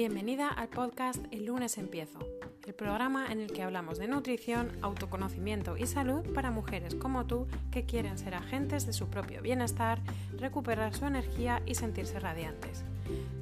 [0.00, 2.20] Bienvenida al podcast El lunes empiezo,
[2.66, 7.46] el programa en el que hablamos de nutrición, autoconocimiento y salud para mujeres como tú
[7.70, 10.00] que quieren ser agentes de su propio bienestar,
[10.38, 12.82] recuperar su energía y sentirse radiantes.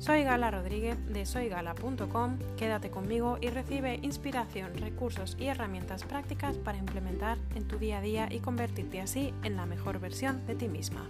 [0.00, 6.78] Soy Gala Rodríguez de soygala.com, quédate conmigo y recibe inspiración, recursos y herramientas prácticas para
[6.78, 10.66] implementar en tu día a día y convertirte así en la mejor versión de ti
[10.66, 11.08] misma.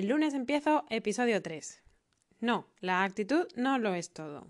[0.00, 1.82] El lunes empiezo episodio 3.
[2.40, 4.46] No, la actitud no lo es todo.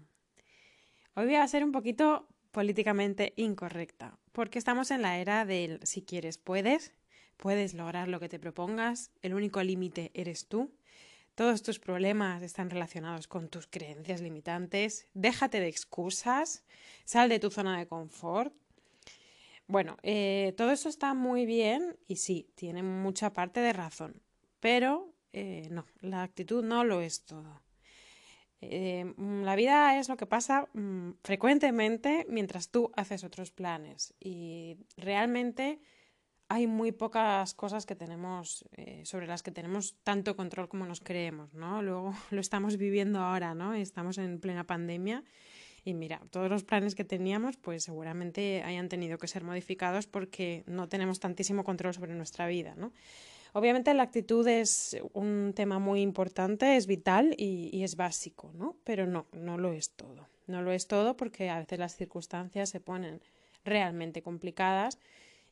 [1.17, 6.03] Hoy voy a ser un poquito políticamente incorrecta, porque estamos en la era del si
[6.03, 6.93] quieres puedes,
[7.37, 10.71] puedes lograr lo que te propongas, el único límite eres tú,
[11.35, 16.63] todos tus problemas están relacionados con tus creencias limitantes, déjate de excusas,
[17.05, 18.55] sal de tu zona de confort.
[19.67, 24.23] Bueno, eh, todo eso está muy bien y sí, tiene mucha parte de razón,
[24.61, 27.61] pero eh, no, la actitud no lo es todo.
[28.63, 34.15] Eh, mm, la vida es lo que pasa mm, frecuentemente mientras tú haces otros planes
[34.21, 35.81] y realmente
[36.49, 41.01] hay muy pocas cosas que tenemos eh, sobre las que tenemos tanto control como nos
[41.01, 41.81] creemos, ¿no?
[41.83, 43.73] Luego lo estamos viviendo ahora, ¿no?
[43.73, 45.25] Estamos en plena pandemia
[45.85, 50.65] y mira, todos los planes que teníamos pues seguramente hayan tenido que ser modificados porque
[50.67, 52.93] no tenemos tantísimo control sobre nuestra vida, ¿no?
[53.53, 58.77] Obviamente la actitud es un tema muy importante, es vital y, es básico, ¿no?
[58.85, 60.29] Pero no, no lo es todo.
[60.47, 63.21] No lo es todo porque a veces las circunstancias se ponen
[63.65, 64.99] realmente complicadas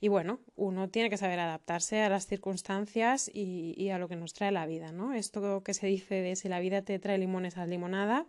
[0.00, 4.32] y bueno, uno tiene que saber adaptarse a las circunstancias y, a lo que nos
[4.32, 5.12] trae la vida, ¿no?
[5.12, 8.26] Esto que se dice de si la vida te trae limones a limonada,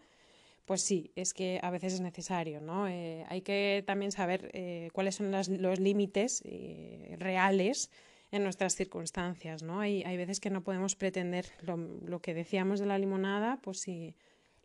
[0.65, 2.87] pues sí, es que a veces es necesario, ¿no?
[2.87, 7.91] Eh, hay que también saber eh, cuáles son los límites eh, reales
[8.31, 9.79] en nuestras circunstancias, ¿no?
[9.79, 14.15] Hay, hay veces que no podemos pretender lo, que decíamos de la limonada, pues si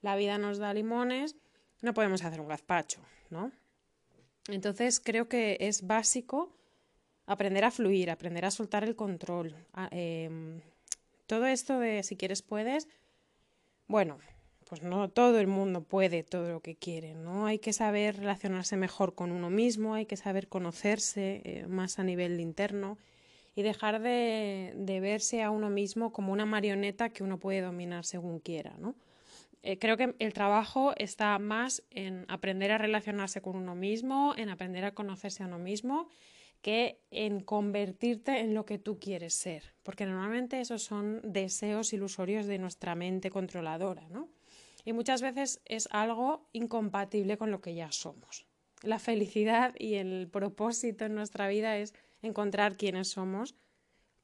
[0.02, 1.36] la vida nos da limones,
[1.80, 3.53] no podemos hacer un gazpacho, ¿no?
[4.48, 6.53] Entonces creo que es básico
[7.26, 9.56] aprender a fluir, aprender a soltar el control.
[9.91, 10.60] Em,
[11.26, 12.86] todo esto de si quieres puedes,
[13.86, 14.19] bueno,
[14.69, 17.47] pues no todo el mundo puede todo lo que quiere, ¿no?
[17.47, 22.04] Hay que saber relacionarse mejor con uno mismo, hay que saber conocerse eh, más a
[22.04, 22.98] nivel interno
[23.54, 28.04] y dejar de, de, verse a uno mismo como una marioneta que uno puede dominar
[28.04, 28.94] según quiera, ¿no?
[29.66, 34.50] Eh, creo que el trabajo está más en aprender a relacionarse con uno mismo, en
[34.50, 36.09] aprender a conocerse a uno mismo,
[36.60, 42.44] que en convertirte en lo que tú quieres ser, porque normalmente esos son deseos ilusorios
[42.44, 44.28] de nuestra mente controladora, ¿no?
[44.84, 48.47] Y muchas veces es algo incompatible con lo que ya somos.
[48.82, 53.54] La felicidad y el propósito en nuestra vida es encontrar quiénes somos,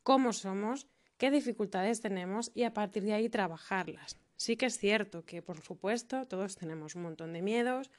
[0.03, 0.87] cómo somos,
[1.19, 4.19] qué dificultades tenemos y a partir de ahí trabajarlas.
[4.37, 7.91] Sí que es cierto que, por supuesto, todos tenemos un montón de miedos,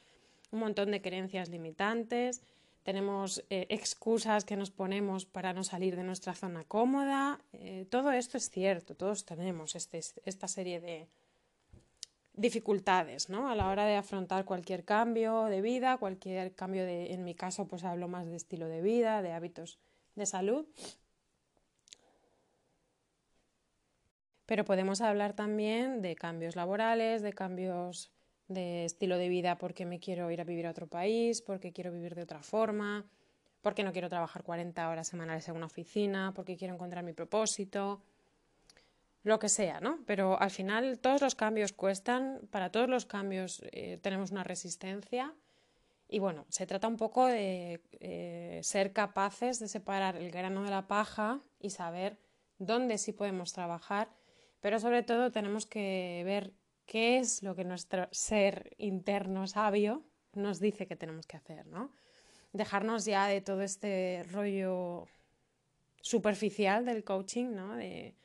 [0.52, 2.42] un montón de creencias limitantes,
[2.84, 7.40] tenemos eh, excusas que nos ponemos para no salir de nuestra zona cómoda.
[7.54, 11.08] Eh, todo esto es cierto, todos tenemos este, esta serie de
[12.34, 13.50] dificultades ¿no?
[13.50, 17.68] a la hora de afrontar cualquier cambio de vida, cualquier cambio de, en mi caso,
[17.68, 19.80] pues hablo más de estilo de vida, de hábitos
[20.16, 20.66] de salud.
[24.46, 28.12] Pero podemos hablar también de cambios laborales, de cambios
[28.48, 31.92] de estilo de vida porque me quiero ir a vivir a otro país, porque quiero
[31.92, 33.06] vivir de otra forma,
[33.62, 38.02] porque no quiero trabajar 40 horas semanales en una oficina, porque quiero encontrar mi propósito,
[39.24, 40.00] lo que sea, ¿no?
[40.06, 45.34] Pero al final todos los cambios cuestan, para todos los cambios eh, tenemos una resistencia
[46.12, 50.70] y bueno, se trata un poco de eh, ser capaces de separar el grano de
[50.70, 52.20] la paja y saber
[52.60, 54.10] dónde sí podemos trabajar,
[54.60, 56.52] pero sobre todo tenemos que ver
[56.86, 61.94] qué es lo que nuestro ser interno sabio nos dice que tenemos que hacer, ¿no?
[62.52, 65.08] Dejarnos ya de todo este rollo
[66.02, 67.78] superficial del coaching, ¿no?
[67.78, 68.16] De,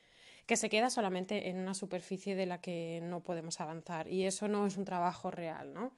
[0.45, 4.49] que se queda solamente en una superficie de la que no podemos avanzar y eso
[4.49, 5.93] no es un trabajo real, ¿no?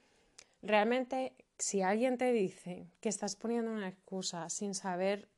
[0.62, 5.28] Realmente si alguien te dice que estás poniendo una excusa sin saber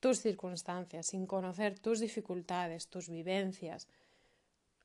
[0.00, 3.88] tus circunstancias, sin conocer tus dificultades, tus vivencias,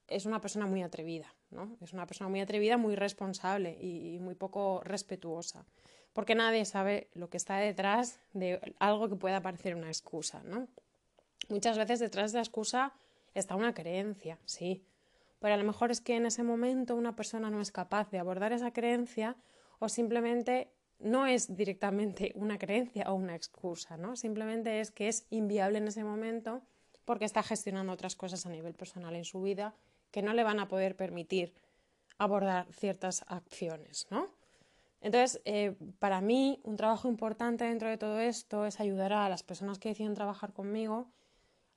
[0.07, 1.77] es una persona muy atrevida, ¿no?
[1.81, 5.65] Es una persona muy atrevida, muy responsable y, muy poco respetuosa,
[6.13, 10.67] porque nadie sabe lo que está detrás de algo que pueda parecer una excusa, ¿no?
[11.49, 12.93] Muchas veces detrás de la excusa
[13.35, 14.83] está una creencia, sí,
[15.39, 18.19] pero a lo mejor es que en ese momento una persona no es capaz de
[18.19, 19.35] abordar esa creencia
[19.79, 24.15] o simplemente no es directamente una creencia o una excusa, ¿no?
[24.15, 26.61] Simplemente es que es inviable en ese momento
[27.05, 29.73] porque está gestionando otras cosas a nivel personal en su vida
[30.11, 31.53] que no le van a poder permitir
[32.17, 34.27] abordar ciertas acciones, ¿no?
[35.01, 39.43] Entonces, eh, para mí, un trabajo importante dentro de todo esto es ayudar a las
[39.43, 41.09] personas que deciden trabajar conmigo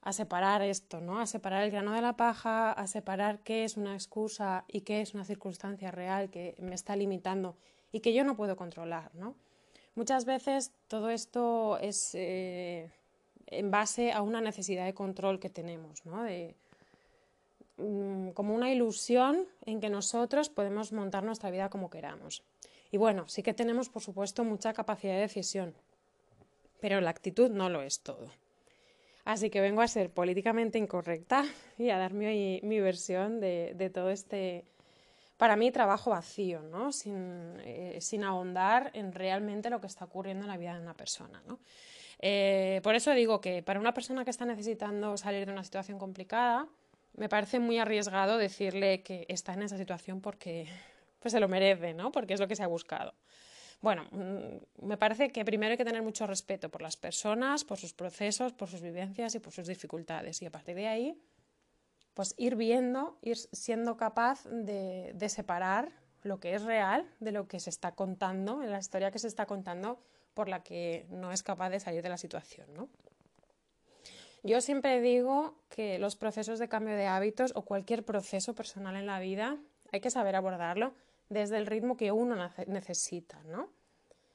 [0.02, 1.20] a separar esto, ¿no?
[1.20, 5.00] A separar el grano de la paja, a separar qué es una excusa y qué
[5.00, 7.56] es una circunstancia real que me está limitando
[7.92, 9.36] y que yo no puedo controlar, ¿no?
[9.94, 12.90] Muchas veces todo esto es eh,
[13.46, 16.24] en base a una necesidad de control que tenemos, ¿no?
[16.24, 16.56] De,
[17.76, 22.42] mm, como una ilusión en que nosotros podemos montar nuestra vida como queramos.
[22.90, 25.74] Y bueno, sí que tenemos, por supuesto, mucha capacidad de decisión,
[26.80, 28.41] pero la actitud no lo es todo.
[29.24, 31.44] Así que vengo a ser políticamente incorrecta
[31.78, 34.64] y a dar mi, versión de, todo este,
[35.36, 36.92] para mí, trabajo vacío, ¿no?
[36.92, 41.42] Sin, eh, ahondar en realmente lo que está ocurriendo en la vida de una persona,
[41.46, 41.58] ¿no?
[42.24, 45.98] Eh, por eso digo que para una persona que está necesitando salir de una situación
[45.98, 46.68] complicada,
[47.14, 50.68] me parece muy arriesgado decirle que está en esa situación porque
[51.18, 52.12] pues se lo merece, ¿no?
[52.12, 53.14] Porque es lo que se ha buscado.
[53.82, 57.78] Bueno, mm, me parece que primero hay que tener mucho respeto por las personas, por
[57.78, 60.40] sus procesos, por sus vivencias y por sus dificultades.
[60.40, 61.20] Y a partir de ahí,
[62.14, 65.90] pues ir viendo, ir siendo capaz de, separar
[66.22, 69.26] lo que es real de lo que se está contando, en la historia que se
[69.26, 69.98] está contando
[70.32, 72.88] por la que no es capaz de salir de la situación, ¿no?
[74.44, 79.06] Yo siempre digo que los procesos de cambio de hábitos o cualquier proceso personal en
[79.06, 79.56] la vida
[79.92, 80.94] hay que saber abordarlo
[81.32, 82.36] desde el ritmo que uno
[82.66, 83.70] necesita, ¿no?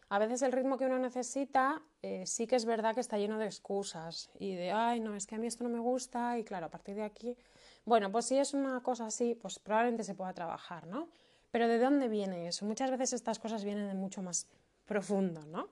[0.10, 3.38] A veces el ritmo que uno necesita eh, sí que es verdad que está lleno
[3.38, 6.44] de excusas y de, ay, no, es que a mí esto no me gusta y
[6.44, 7.38] claro, a partir de aquí,
[7.86, 11.10] bueno, pues si es una cosa así, pues probablemente se pueda trabajar, ¿no?
[11.52, 12.66] Pero ¿de dónde viene eso?
[12.66, 14.48] Muchas veces estas cosas vienen de mucho más
[14.86, 15.70] profundo, ¿no?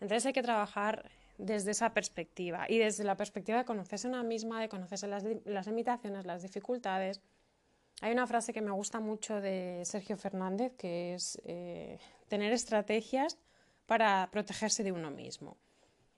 [0.00, 4.60] Entonces hay que trabajar desde esa perspectiva y desde la perspectiva de conocerse una misma,
[4.60, 7.20] de conocerse las, las limitaciones, las dificultades,
[8.04, 11.98] hay una frase que me gusta mucho de Sergio Fernández que es eh,
[12.28, 13.38] tener estrategias
[13.86, 15.56] para protegerse de uno mismo.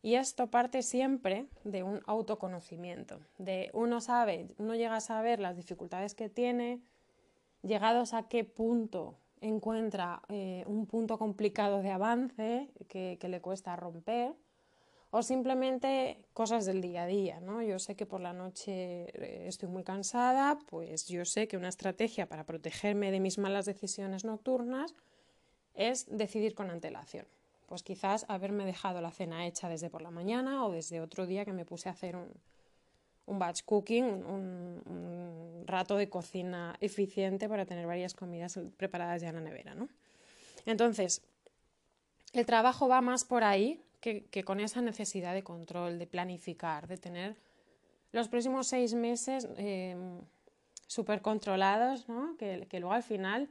[0.02, 5.54] Y esto parte siempre de un autoconocimiento, de uno sabe, uno llega a saber las
[5.56, 6.80] dificultades que tiene,
[7.62, 14.34] llegados a qué punto encuentra eh, un punto complicado de avance que le cuesta romper
[15.16, 17.62] o simplemente cosas del día a día, ¿no?
[17.62, 21.70] Yo sé que por la noche eh, estoy muy cansada, pues yo sé que una
[21.70, 24.94] estrategia para protegerme de mis malas decisiones nocturnas
[25.72, 27.24] es decidir con antelación.
[27.64, 31.46] Pues quizás haberme dejado la cena hecha desde por la mañana o desde otro día
[31.46, 37.64] que me puse a hacer un, batch cooking, un, un, rato de cocina eficiente para
[37.64, 39.88] tener varias comidas preparadas ya en la nevera, ¿no?
[40.66, 41.22] Entonces,
[42.34, 43.80] el trabajo va más por ahí
[44.30, 47.36] que, con esa necesidad de control, de planificar, de tener
[48.12, 49.96] los próximos seis meses eh,
[50.86, 52.36] súper controlados, ¿no?
[52.36, 53.50] que, luego al final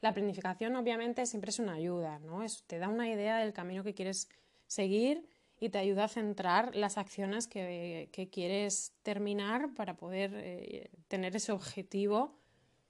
[0.00, 2.44] la planificación obviamente siempre es una ayuda, ¿no?
[2.66, 4.28] te da una idea del camino que quieres
[4.66, 5.28] seguir
[5.60, 11.52] y te ayuda a centrar las acciones que, quieres terminar para poder eh, tener ese
[11.52, 12.36] objetivo,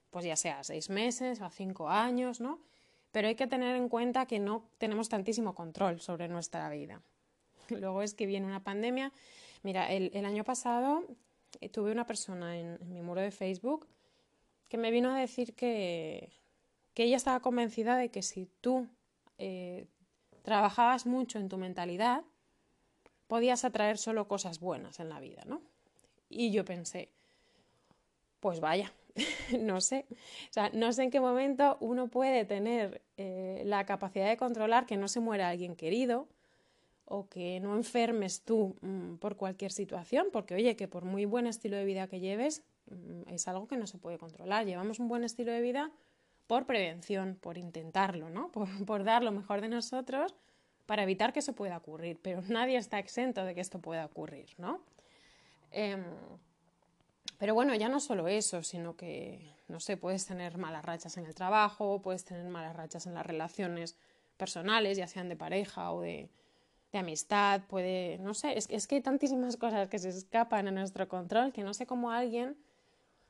[0.08, 2.60] pues ya sea seis meses o cinco años, ¿no?
[3.12, 7.02] Pero hay que tener en cuenta que no tenemos tantísimo control sobre nuestra vida.
[7.68, 9.12] Luego es que viene una pandemia.
[9.62, 11.04] Mira, el, año pasado
[11.60, 13.86] eh, tuve una persona en, mi muro de Facebook
[14.68, 16.32] que me vino a decir que,
[16.96, 18.86] ella estaba convencida de que si tú
[19.38, 19.86] eh,
[20.42, 22.24] trabajabas mucho en tu mentalidad,
[23.26, 25.62] podías atraer solo cosas buenas en la vida, ¿no?
[26.28, 27.10] Y yo pensé,
[28.40, 28.92] pues vaya,
[29.58, 30.06] no sé.
[30.10, 34.86] O sea, no sé en qué momento uno puede tener eh, la capacidad de controlar
[34.86, 36.28] que no se muera alguien querido
[37.04, 41.46] o que no enfermes tú mm, por cualquier situación, porque oye, que por muy buen
[41.46, 44.64] estilo de vida que lleves, mm, es algo que no se puede controlar.
[44.66, 45.90] Llevamos un buen estilo de vida
[46.46, 48.50] por prevención, por intentarlo, ¿no?
[48.50, 50.34] Por, por dar lo mejor de nosotros
[50.86, 54.48] para evitar que eso pueda ocurrir, pero nadie está exento de que esto pueda ocurrir,
[54.58, 54.80] ¿no?
[55.70, 56.04] Em,
[57.42, 61.26] pero bueno, ya no solo eso, sino que, no sé, puedes tener malas rachas en
[61.26, 63.96] el trabajo, puedes tener malas rachas en las relaciones
[64.36, 66.30] personales, ya sean de pareja o de,
[66.92, 71.08] amistad, puede, no sé, es, es, que hay tantísimas cosas que se escapan a nuestro
[71.08, 72.56] control que no sé cómo alguien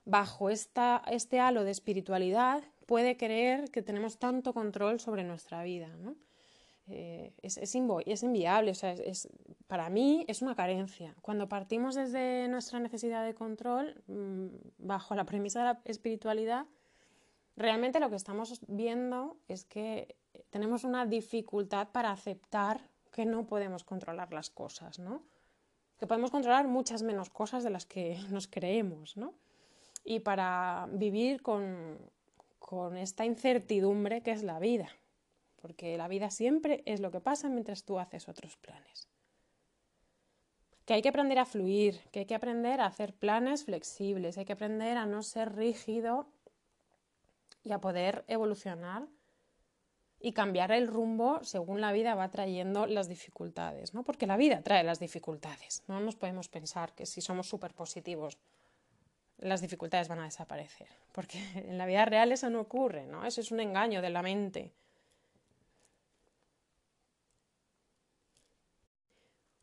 [0.05, 5.89] bajo esta, este halo de espiritualidad puede creer que tenemos tanto control sobre nuestra vida,
[5.97, 6.17] ¿no?
[6.89, 9.29] Eh, es, es, inviable, o sea, es,
[9.67, 11.15] para mí es una carencia.
[11.23, 14.47] Cuando partimos desde nuestra necesidad de control, mm,
[14.79, 16.67] bajo la premisa de la espiritualidad,
[17.57, 20.17] realmente lo que estamos viendo es que
[20.51, 22.81] tenemos una dificultad para aceptar
[23.13, 25.23] que no podemos controlar las cosas, ¿no?
[26.03, 29.35] que podemos controlar muchas menos cosas de las que nos creemos, ¿no?
[30.05, 31.97] Y para vivir con,
[32.59, 34.89] con esta incertidumbre que es la vida,
[35.63, 39.09] porque la vida siempre es lo que pasa mientras tú haces otros planes.
[40.85, 44.45] Que hay que aprender a fluir, que hay que aprender a hacer planes flexibles, hay
[44.45, 46.27] que aprender a no ser rígido
[47.63, 49.07] y a poder evolucionar
[50.19, 54.03] y cambiar el rumbo según la vida va trayendo las dificultades, ¿no?
[54.03, 55.85] Porque la vida trae las dificultades.
[55.87, 58.37] No nos podemos pensar que si somos súper positivos
[59.39, 63.25] las dificultades van a desaparecer, porque en la vida real eso no ocurre, ¿no?
[63.25, 64.73] Eso es un engaño de la mente.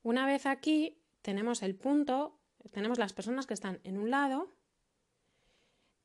[0.03, 2.39] Una vez aquí tenemos el punto,
[2.71, 4.49] tenemos las personas que están en un lado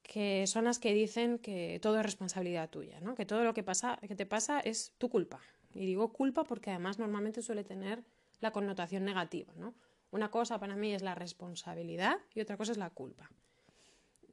[0.02, 3.14] que son las que dicen que todo es responsabilidad tuya, ¿no?
[3.14, 5.40] que todo lo que, pasa, que te pasa es tu culpa.
[5.72, 8.04] Y digo culpa porque además normalmente suele tener
[8.40, 9.52] la connotación negativa.
[9.56, 9.74] ¿no?
[10.10, 13.30] Una cosa para mí es la responsabilidad y otra cosa es la culpa.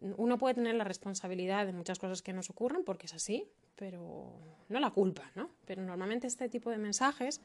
[0.02, 4.40] Uno puede tener la responsabilidad de muchas cosas que nos ocurren porque es así, pero
[4.68, 5.52] no la culpa, ¿no?
[5.66, 7.42] Pero normalmente este tipo de mensajes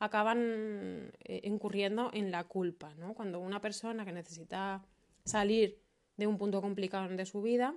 [0.00, 3.14] acaban eh, incurriendo en la culpa, ¿no?
[3.14, 4.82] Cuando una persona que necesita
[5.24, 5.78] salir
[6.16, 7.74] de un punto complicado de su vida,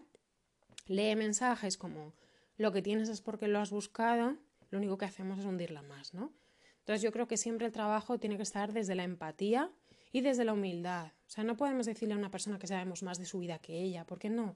[0.87, 2.13] lee mensajes como
[2.57, 4.37] lo que tienes es porque lo has buscado,
[4.71, 6.33] lo único que hacemos es hundirla más, ¿no?
[6.79, 9.71] Entonces yo creo que siempre el trabajo tiene que estar desde la empatía
[10.11, 11.07] y desde la humildad.
[11.07, 13.81] O sea, no podemos decirle a una persona que sabemos más de su vida que
[13.81, 14.55] ella, ¿por qué no?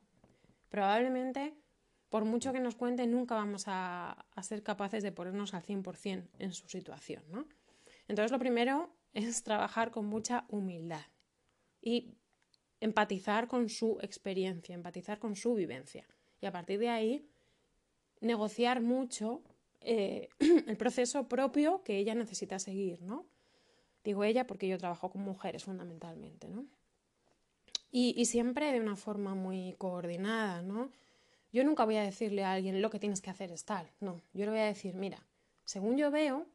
[0.70, 1.54] Probablemente,
[2.10, 6.28] por mucho que nos cuente, nunca vamos a, a ser capaces de ponernos al 100%
[6.40, 7.46] en su situación, ¿no?
[8.08, 11.06] Entonces lo primero es trabajar con mucha humildad
[11.82, 12.14] y
[12.80, 16.06] empatizar con su experiencia, empatizar con su vivencia.
[16.42, 17.28] Y a partir de ahí,
[18.22, 19.42] negociar mucho
[19.82, 23.26] eh, el proceso propio que ella necesita seguir, ¿no?
[24.04, 26.66] Digo ella porque yo trabajo con mujeres fundamentalmente, ¿no?
[27.92, 30.92] Y, y, siempre de una forma muy coordinada, ¿no?
[31.54, 34.22] Yo nunca voy a decirle a alguien lo que tienes que hacer es tal, no.
[34.34, 35.26] Yo le voy a decir, mira,
[35.64, 36.46] según yo veo,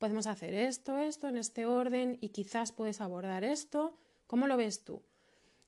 [0.00, 3.94] podemos hacer esto, esto, en este orden y quizás puedes abordar esto.
[4.26, 5.02] ¿Cómo lo ves tú?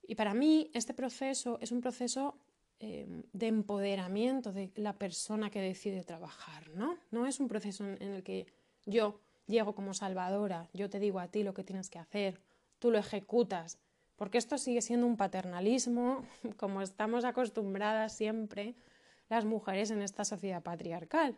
[0.09, 2.39] Y para mí este proceso es un proceso
[2.81, 6.97] eh, de empoderamiento de la persona que decide trabajar, ¿no?
[7.11, 8.47] No es un proceso en, el que
[8.87, 12.41] yo llego como salvadora, yo te digo a ti lo que tienes que hacer,
[12.79, 13.79] tú lo ejecutas,
[14.17, 16.25] porque esto sigue siendo un paternalismo,
[16.57, 18.75] como estamos acostumbradas siempre
[19.29, 21.37] las mujeres en esta sociedad patriarcal.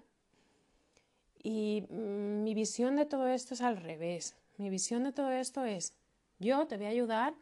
[1.44, 4.34] Y mm, mi visión de todo esto es al revés.
[4.56, 5.94] Mi visión de todo esto es,
[6.40, 7.34] yo te voy a ayudar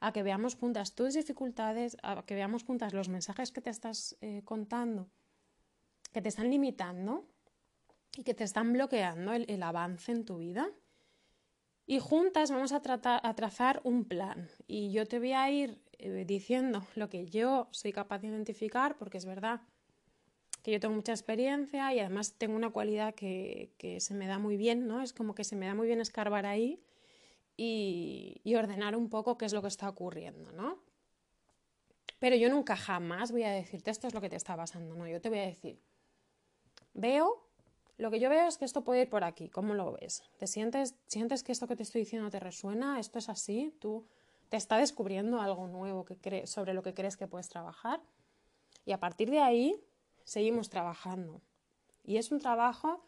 [0.00, 4.16] a que veamos juntas tus dificultades, a que veamos juntas los mensajes que te estás
[4.20, 5.08] eh, contando,
[6.12, 7.24] que te están limitando
[8.16, 10.68] y que te están bloqueando el, avance en tu vida.
[11.86, 14.50] Y juntas vamos a, tratar, a trazar un plan.
[14.66, 18.98] Y yo te voy a ir eh, diciendo lo que yo soy capaz de identificar,
[18.98, 19.62] porque es verdad
[20.62, 24.38] que yo tengo mucha experiencia y además tengo una cualidad que, que se me da
[24.38, 25.02] muy bien, ¿no?
[25.02, 26.80] Es como que se me da muy bien escarbar ahí
[27.56, 30.78] y, ordenar un poco qué es lo que está ocurriendo, ¿no?
[32.18, 35.06] Pero yo nunca jamás voy a decirte esto es lo que te está pasando, no,
[35.08, 35.80] yo te voy a decir,
[36.94, 37.44] veo,
[37.98, 40.22] lo que yo veo es que esto puede ir por aquí, ¿cómo lo ves?
[40.38, 43.00] ¿Te sientes, sientes que esto que te estoy diciendo te resuena?
[43.00, 43.74] ¿Esto es así?
[43.80, 44.06] ¿Tú
[44.48, 48.00] te está descubriendo algo nuevo que sobre lo que crees que puedes trabajar?
[48.84, 49.84] Y a partir de ahí
[50.24, 51.42] seguimos trabajando.
[52.04, 53.04] Y es un trabajo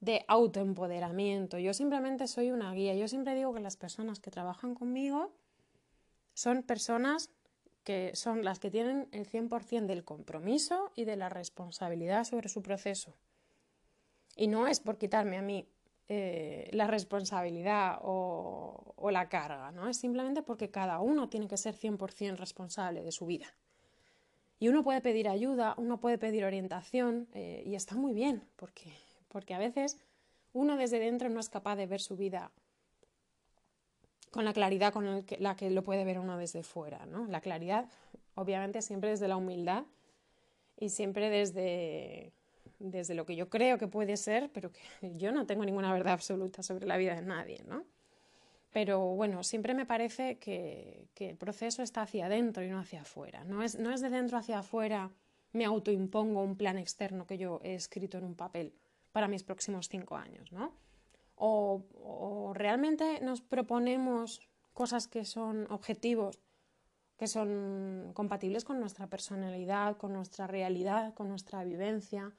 [0.00, 1.58] de autoempoderamiento.
[1.58, 2.94] Yo simplemente soy una guía.
[2.94, 5.32] Yo siempre digo que las personas que trabajan conmigo
[6.34, 7.30] son personas
[7.82, 12.60] que son las que tienen el 100% del compromiso y de la responsabilidad sobre su
[12.60, 13.14] proceso.
[14.34, 15.68] Y no es por quitarme a mí
[16.08, 19.88] eh, la responsabilidad o, la carga, ¿no?
[19.88, 23.46] Es simplemente porque cada uno tiene que ser 100% responsable de su vida.
[24.58, 28.90] Y uno puede pedir ayuda, uno puede pedir orientación eh, y está muy bien, porque
[29.36, 29.98] porque a veces
[30.54, 32.50] uno desde dentro no es capaz de ver su vida
[34.30, 37.26] con la claridad con la que lo puede ver uno desde fuera, ¿no?
[37.26, 37.86] La claridad,
[38.34, 39.84] obviamente, siempre desde la humildad
[40.78, 42.32] y siempre desde,
[42.78, 44.80] desde lo que yo creo que puede ser, pero que
[45.16, 47.84] yo no tengo ninguna verdad absoluta sobre la vida de nadie, ¿no?
[48.76, 53.42] Pero bueno, siempre me parece que, el proceso está hacia adentro y no hacia afuera.
[53.42, 55.10] No es, no es de dentro hacia afuera,
[55.54, 58.74] me autoimpongo un plan externo que yo he escrito en un papel
[59.12, 60.74] para mis próximos cinco años, ¿no?
[61.36, 66.38] O, realmente nos proponemos cosas que son objetivos,
[67.16, 72.30] que son compatibles con nuestra personalidad, con nuestra realidad, con nuestra vivencia,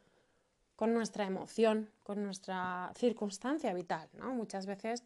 [0.75, 4.35] con nuestra emoción, con nuestra circunstancia vital, ¿no?
[4.35, 5.03] Muchas veces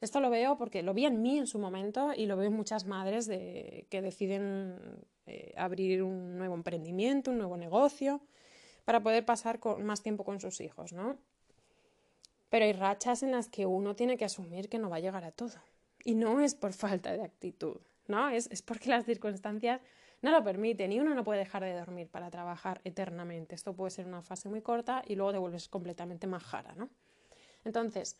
[0.00, 2.52] Esto lo veo porque lo vi en mí en su momento y lo veo en
[2.52, 4.78] muchas madres que deciden
[5.26, 8.20] eh, abrir un nuevo emprendimiento, un nuevo negocio,
[8.84, 11.18] para poder pasar más tiempo con sus hijos, ¿no?
[12.50, 15.24] Pero hay rachas en las que uno tiene que asumir que no va a llegar
[15.24, 15.58] a todo.
[16.04, 18.28] Y no es por falta de actitud, ¿no?
[18.28, 19.80] Es, es porque las circunstancias
[20.22, 23.54] no lo permiten y uno no puede dejar de dormir para trabajar eternamente.
[23.54, 26.88] Esto puede ser una fase muy corta y luego te vuelves completamente majara, ¿no?
[27.64, 28.16] Entonces,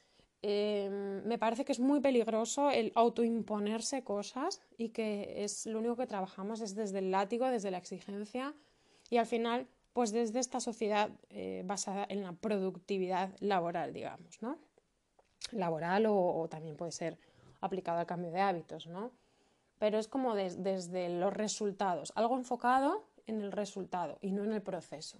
[0.48, 5.96] em, me parece que es muy peligroso el autoimponerse cosas y que es lo único
[5.96, 8.54] que trabajamos es desde el látigo, desde la exigencia
[9.10, 14.56] y al final, pues desde esta sociedad eh, basada en la productividad laboral, digamos, ¿no?
[15.50, 17.18] Laboral o, también puede ser
[17.60, 19.10] aplicado al cambio de hábitos, ¿no?
[19.80, 24.62] Pero es como desde los resultados, algo enfocado en el resultado y no en el
[24.62, 25.18] proceso.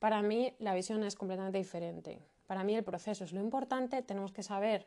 [0.00, 2.18] Para mí la visión es completamente diferente.
[2.46, 4.86] Para mí el proceso es lo importante, tenemos que saber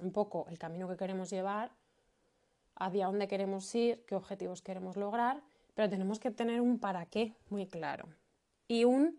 [0.00, 1.70] un poco el camino que queremos llevar,
[2.76, 5.42] hacia dónde queremos ir, qué objetivos queremos lograr,
[5.74, 8.08] pero tenemos que tener un para qué muy claro
[8.68, 9.18] y un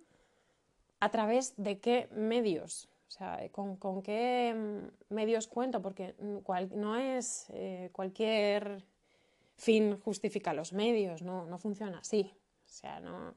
[1.00, 6.96] a través de qué medios, o sea, con, qué mm, medios cuento, porque mm, no
[6.98, 8.84] es eh, cualquier
[9.56, 12.34] fin justifica los medios, no, no funciona así.
[12.66, 13.36] O sea, no.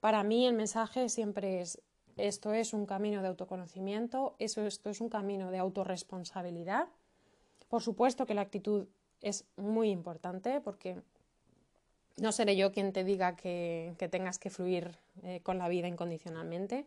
[0.00, 1.80] Para mí el mensaje siempre es
[2.16, 6.88] esto es un camino de autoconocimiento, esto es un camino de autorresponsabilidad.
[7.68, 8.86] Por supuesto que la actitud
[9.20, 11.02] es muy importante porque
[12.16, 16.86] no seré yo quien te diga que, tengas que fluir eh, con la vida incondicionalmente.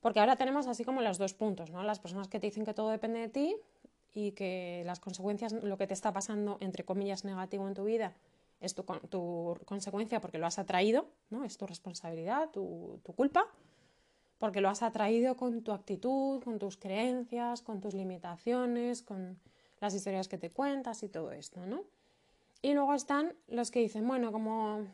[0.00, 1.82] Porque ahora tenemos así como los dos puntos, ¿no?
[1.82, 3.56] Las personas que te dicen que todo depende de ti
[4.14, 8.14] y que las consecuencias, lo que te está pasando, entre comillas, negativo en tu vida,
[8.60, 8.84] es tu,
[9.64, 11.44] consecuencia porque lo has atraído, ¿no?
[11.44, 13.46] Es tu responsabilidad, tu, tu culpa
[14.44, 19.38] porque lo has atraído con tu actitud, con tus creencias, con tus limitaciones, con
[19.80, 21.84] las historias que te cuentas y todo esto, ¿no?
[22.60, 24.86] Y luego están los que dicen, bueno, como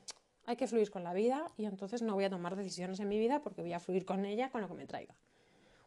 [0.47, 3.19] hay que fluir con la vida y entonces no voy a tomar decisiones en mi
[3.19, 5.17] vida porque voy a fluir con ella, con lo que me traiga.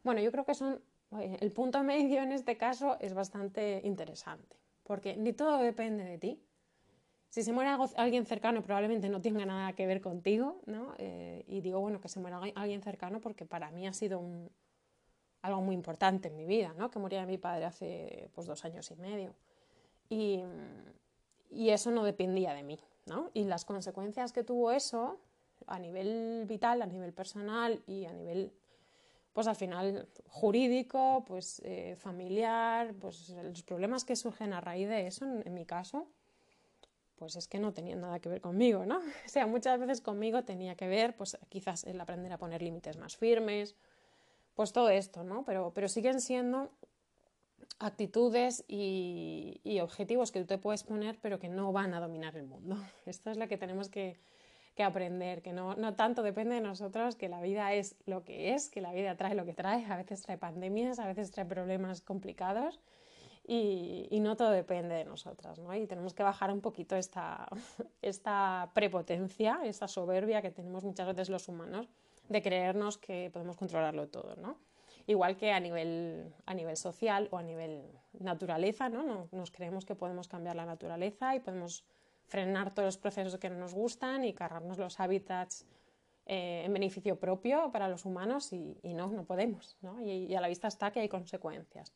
[0.04, 5.16] Bueno, yo creo que son, el punto medio en este caso es bastante interesante, porque
[5.16, 6.44] ni todo depende de ti,
[7.34, 10.94] si se muere alguien cercano, probablemente no tenga nada que ver contigo, ¿no?
[11.00, 14.22] Eh, y digo, bueno, que se muera alguien cercano porque para mí ha sido
[15.42, 16.92] algo muy importante en mi vida, ¿no?
[16.92, 19.34] Que muriera mi padre hace pues, dos años y medio.
[20.10, 20.44] Y,
[21.50, 23.32] y eso no dependía de mí, ¿no?
[23.34, 25.18] Y las consecuencias que tuvo eso
[25.66, 28.54] a nivel vital, a nivel personal y a nivel,
[29.34, 35.08] pues al final jurídico, pues eh, familiar, pues los problemas que surgen a raíz de
[35.08, 36.06] eso, en mi caso,
[37.24, 39.00] pues es que no tenía nada que ver conmigo, ¿no?
[39.26, 42.98] O sea, muchas veces conmigo tenía que ver, pues quizás el aprender a poner límites
[42.98, 43.78] más firmes,
[44.56, 45.46] pues todo esto, ¿no?
[45.46, 46.70] Pero, pero siguen siendo
[47.80, 52.44] actitudes y, objetivos que tú te puedes poner, pero que no van a dominar el
[52.44, 52.76] mundo.
[53.06, 54.20] Esto es lo que tenemos que,
[54.76, 58.54] que aprender, que no, no, tanto depende de nosotros, que la vida es lo que
[58.54, 61.46] es, que la vida trae lo que trae, a veces trae pandemias, a veces trae
[61.46, 62.82] problemas complicados
[63.46, 65.76] y, no todo depende de nosotras, ¿no?
[65.76, 67.48] Y tenemos que bajar un poquito esta,
[68.02, 71.90] esta prepotencia, esta soberbia que tenemos muchas veces los humanos
[72.30, 74.58] de creernos que podemos controlarlo todo, ¿no?
[75.08, 77.84] Igual que a nivel, a nivel social o a nivel
[78.18, 79.28] naturaleza, ¿no?
[79.34, 81.84] Nos creemos que podemos cambiar la naturaleza y podemos
[82.28, 85.66] frenar todos los procesos que no nos gustan y cargarnos los hábitats
[86.26, 90.00] eh, en beneficio propio para los humanos y, no, no podemos, ¿no?
[90.02, 91.92] y a la vista está que hay consecuencias.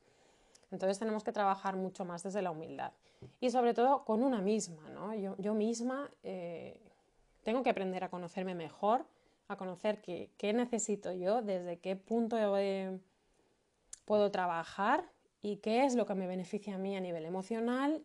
[0.71, 2.91] Entonces tenemos que trabajar mucho más desde la humildad
[3.39, 5.13] y sobre todo con una misma, ¿no?
[5.15, 6.79] Yo, misma eh,
[7.43, 9.05] tengo que aprender a conocerme mejor,
[9.47, 12.37] a conocer qué, necesito yo, desde qué punto
[14.05, 15.05] puedo trabajar
[15.41, 18.03] y qué es lo que me beneficia a mí a nivel emocional,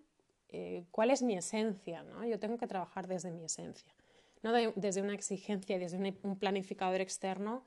[0.48, 2.24] eh, cuál es mi esencia, ¿no?
[2.24, 3.92] Yo tengo que trabajar desde mi esencia,
[4.42, 7.64] no desde una exigencia, desde un planificador externo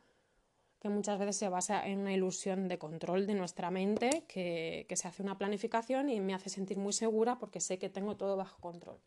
[0.85, 5.07] que muchas veces se basa en una ilusión de control de nuestra mente, que, se
[5.07, 8.61] hace una planificación y me hace sentir muy segura porque sé que tengo todo bajo
[8.61, 8.99] control.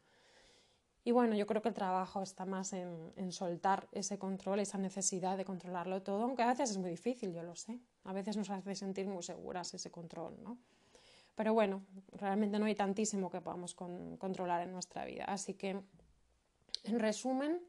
[1.05, 5.37] Y bueno, yo creo que el trabajo está más en, soltar ese control, esa necesidad
[5.37, 7.79] de controlarlo todo, aunque a veces es muy difícil, yo lo sé.
[8.03, 10.59] A veces nos hace sentir muy seguras ese control, ¿no?
[11.37, 15.27] Pero bueno, realmente no hay tantísimo que podamos controlar en nuestra vida.
[15.27, 15.81] Así que,
[16.83, 17.61] en resumen,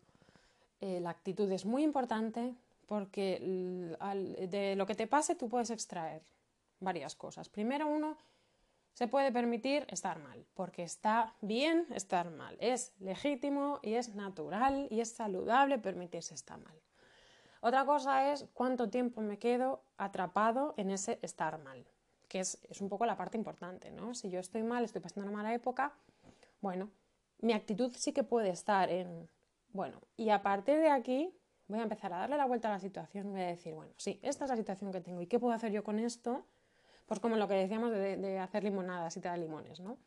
[0.81, 2.55] eh, la actitud es muy importante,
[2.89, 3.37] porque
[4.49, 6.23] de lo que te pase tú puedes extraer
[6.79, 7.47] varias cosas.
[7.47, 8.17] Primero, uno
[8.93, 14.87] se puede permitir estar mal, porque está bien estar mal, es legítimo y es natural
[14.89, 16.81] y es saludable permitirse estar mal.
[17.61, 21.85] Otra cosa es cuánto tiempo me quedo atrapado en ese estar mal,
[22.27, 24.15] que es, es un poco la parte importante, ¿no?
[24.15, 25.93] Si yo estoy mal, estoy pasando una mala época,
[26.59, 26.89] bueno,
[27.37, 29.29] mi actitud sí que puede estar en,
[29.73, 31.38] bueno, y a partir de aquí
[31.69, 34.19] voy a empezar a darle la vuelta a la situación, voy a decir, bueno, sí,
[34.23, 36.45] esta es la situación que tengo y qué puedo hacer yo con esto,
[37.05, 39.97] pues como lo que decíamos de, hacer limonadas y te da limones, ¿no?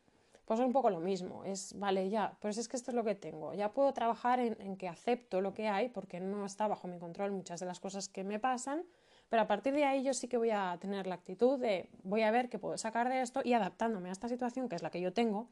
[0.45, 3.05] Pues es un poco lo mismo, es, vale, ya, pues es que esto es lo
[3.05, 6.67] que tengo, ya puedo trabajar en, en que acepto lo que hay porque no está
[6.67, 8.83] bajo mi control muchas de las cosas que me pasan,
[9.29, 12.23] pero a partir de ahí yo sí que voy a tener la actitud de voy
[12.23, 14.89] a ver qué puedo sacar de esto y adaptándome a esta situación que es la
[14.89, 15.49] que yo tengo,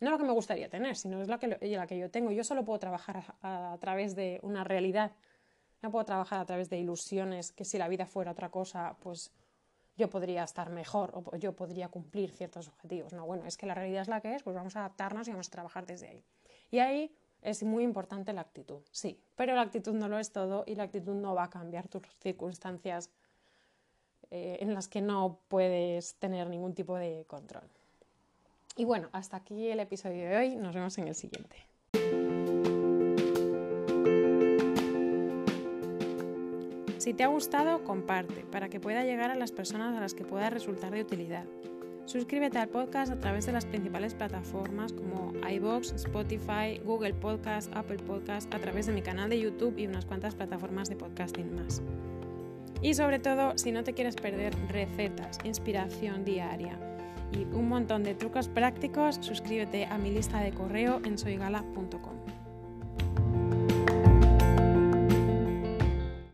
[0.00, 2.32] no lo que me gustaría tener, sino es la que, la que yo tengo.
[2.32, 5.12] Yo solo puedo trabajar a, través de una realidad,
[5.82, 9.32] no puedo trabajar a través de ilusiones que si la vida fuera otra cosa, pues
[9.96, 13.12] yo podría estar mejor o yo podría cumplir ciertos objetivos.
[13.12, 15.30] No, bueno, es que la realidad es la que es, pues vamos a adaptarnos y
[15.30, 16.24] vamos a trabajar desde ahí.
[16.70, 20.64] Y ahí es muy importante la actitud, sí, pero la actitud no lo es todo
[20.66, 23.10] y la actitud no va a cambiar tus circunstancias
[24.30, 27.64] eh, en las que no puedes tener ningún tipo de control.
[28.76, 30.56] Y bueno, hasta aquí el episodio de hoy.
[30.56, 31.69] Nos vemos en el siguiente.
[37.00, 40.22] Si te ha gustado, comparte para que pueda llegar a las personas a las que
[40.22, 41.46] pueda resultar de utilidad.
[42.04, 48.00] Suscríbete al podcast a través de las principales plataformas como iBox, Spotify, Google Podcast, Apple
[48.06, 51.80] Podcast, a través de mi canal de YouTube y unas cuantas plataformas de podcasting más.
[52.82, 56.78] Y sobre todo, si no te quieres perder recetas, inspiración diaria,
[57.32, 62.19] y un montón de trucos prácticos, suscríbete a mi lista de correo en soygala.com.